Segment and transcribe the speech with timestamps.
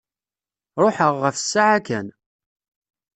[0.81, 2.07] Ruḥeɣ ɣef ssaɛa kan.